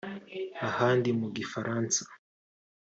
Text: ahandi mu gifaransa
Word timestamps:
ahandi 0.67 1.09
mu 1.19 1.27
gifaransa 1.37 2.01